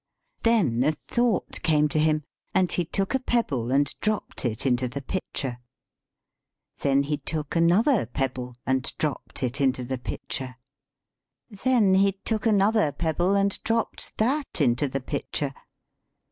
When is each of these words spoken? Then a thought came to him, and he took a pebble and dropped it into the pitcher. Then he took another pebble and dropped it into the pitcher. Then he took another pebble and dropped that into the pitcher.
Then 0.41 0.83
a 0.83 0.93
thought 1.07 1.61
came 1.61 1.87
to 1.89 1.99
him, 1.99 2.23
and 2.55 2.71
he 2.71 2.85
took 2.85 3.13
a 3.13 3.19
pebble 3.19 3.71
and 3.71 3.85
dropped 3.99 4.45
it 4.45 4.65
into 4.65 4.87
the 4.87 5.03
pitcher. 5.03 5.59
Then 6.79 7.03
he 7.03 7.17
took 7.17 7.55
another 7.55 8.07
pebble 8.07 8.55
and 8.65 8.91
dropped 8.97 9.43
it 9.43 9.61
into 9.61 9.83
the 9.85 9.99
pitcher. 9.99 10.55
Then 11.51 11.93
he 11.93 12.13
took 12.13 12.47
another 12.47 12.91
pebble 12.91 13.35
and 13.35 13.61
dropped 13.63 14.17
that 14.17 14.59
into 14.59 14.87
the 14.87 15.01
pitcher. 15.01 15.53